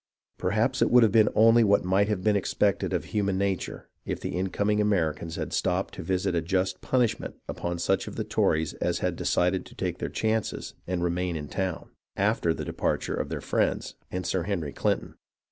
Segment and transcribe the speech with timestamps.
[0.39, 4.19] Perhaps it would have been only what might have been expected of human nature if
[4.19, 8.73] the incoming Americans had stopped to visit a just punishment upon such of the Tories
[8.73, 13.29] as had decided to take their chances and remain in town after the departure of
[13.29, 15.17] their friends and Sir Henry Clinton.